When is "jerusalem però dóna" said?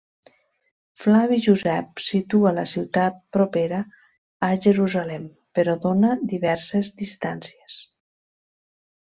4.67-6.11